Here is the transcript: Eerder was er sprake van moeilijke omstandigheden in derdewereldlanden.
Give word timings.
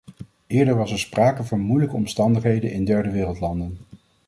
Eerder 0.47 0.75
was 0.75 0.91
er 0.91 0.97
sprake 0.99 1.43
van 1.43 1.59
moeilijke 1.59 1.95
omstandigheden 1.95 2.71
in 2.71 2.85
derdewereldlanden. 2.85 3.77